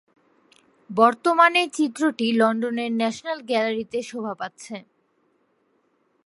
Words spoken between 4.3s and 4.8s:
পাচ্ছে।